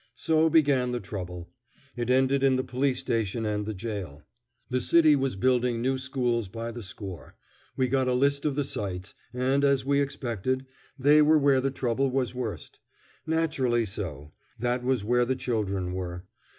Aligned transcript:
So 0.15 0.49
began 0.49 0.93
the 0.93 0.99
trouble. 0.99 1.51
It 1.95 2.09
ended 2.09 2.41
in 2.41 2.55
the 2.55 2.63
police 2.63 2.97
station 2.97 3.45
and 3.45 3.67
the 3.67 3.73
jail. 3.75 4.23
The 4.67 4.81
city 4.81 5.15
was 5.15 5.35
building 5.35 5.79
new 5.79 5.99
schools 5.99 6.47
by 6.47 6.71
the 6.71 6.81
score. 6.81 7.35
We 7.77 7.87
got 7.87 8.07
a 8.07 8.13
list 8.15 8.43
of 8.43 8.55
the 8.55 8.63
sites, 8.63 9.13
and 9.31 9.63
as 9.63 9.85
we 9.85 10.01
expected, 10.01 10.65
they 10.97 11.21
were 11.21 11.37
where 11.37 11.61
the 11.61 11.69
trouble 11.69 12.09
was 12.09 12.33
worst. 12.33 12.79
Naturally 13.27 13.85
so; 13.85 14.31
that 14.57 14.83
was 14.83 15.03
where 15.05 15.23
the 15.23 15.35
children 15.35 15.93
were. 15.93 16.25